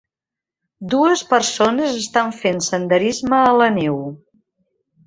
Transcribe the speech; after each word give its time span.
Dues 0.93 1.21
persones 1.35 2.01
estan 2.01 2.35
fent 2.41 2.65
senderisme 2.71 3.45
a 3.45 3.57
la 3.61 3.71
neu. 3.79 4.05